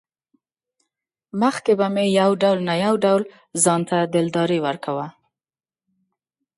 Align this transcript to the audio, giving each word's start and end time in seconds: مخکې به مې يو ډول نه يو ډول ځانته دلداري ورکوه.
مخکې 1.41 1.73
به 1.79 1.87
مې 1.93 2.05
يو 2.19 2.31
ډول 2.41 2.57
نه 2.67 2.75
يو 2.85 2.93
ډول 3.05 3.21
ځانته 3.63 3.97
دلداري 4.13 4.59
ورکوه. 4.65 5.07